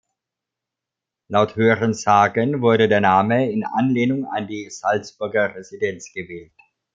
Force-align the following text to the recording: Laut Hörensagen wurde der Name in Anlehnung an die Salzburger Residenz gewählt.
Laut 1.27 1.55
Hörensagen 1.57 2.63
wurde 2.63 2.89
der 2.89 3.01
Name 3.01 3.51
in 3.51 3.63
Anlehnung 3.63 4.25
an 4.25 4.47
die 4.47 4.67
Salzburger 4.71 5.53
Residenz 5.53 6.11
gewählt. 6.11 6.51